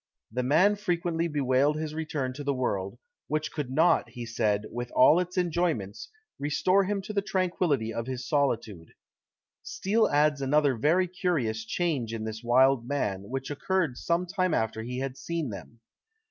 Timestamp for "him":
6.85-7.03, 15.53-15.81